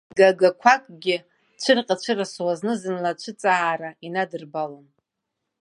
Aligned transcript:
Гагақәакгьы 0.17 1.17
цәырҟьа-цәырасуа, 1.61 2.53
зны-зынла 2.59 3.11
ацәыҵаара 3.13 3.89
инадырбалон. 4.05 4.85